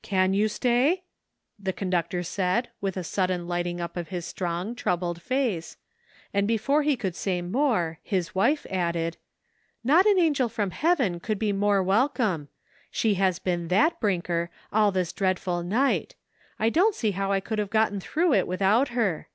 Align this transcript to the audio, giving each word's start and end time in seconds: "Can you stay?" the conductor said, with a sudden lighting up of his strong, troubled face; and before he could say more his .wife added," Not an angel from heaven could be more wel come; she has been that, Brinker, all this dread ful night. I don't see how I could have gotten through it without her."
"Can 0.00 0.32
you 0.32 0.48
stay?" 0.48 1.02
the 1.58 1.74
conductor 1.74 2.22
said, 2.22 2.70
with 2.80 2.96
a 2.96 3.04
sudden 3.04 3.46
lighting 3.46 3.82
up 3.82 3.98
of 3.98 4.08
his 4.08 4.24
strong, 4.24 4.74
troubled 4.74 5.20
face; 5.20 5.76
and 6.32 6.48
before 6.48 6.82
he 6.84 6.96
could 6.96 7.14
say 7.14 7.42
more 7.42 7.98
his 8.02 8.34
.wife 8.34 8.64
added," 8.70 9.18
Not 9.84 10.06
an 10.06 10.18
angel 10.18 10.48
from 10.48 10.70
heaven 10.70 11.20
could 11.20 11.38
be 11.38 11.52
more 11.52 11.82
wel 11.82 12.08
come; 12.08 12.48
she 12.90 13.16
has 13.16 13.38
been 13.38 13.68
that, 13.68 14.00
Brinker, 14.00 14.48
all 14.72 14.90
this 14.90 15.12
dread 15.12 15.38
ful 15.38 15.62
night. 15.62 16.14
I 16.58 16.70
don't 16.70 16.94
see 16.94 17.10
how 17.10 17.30
I 17.30 17.40
could 17.40 17.58
have 17.58 17.68
gotten 17.68 18.00
through 18.00 18.32
it 18.32 18.46
without 18.46 18.88
her." 18.96 19.28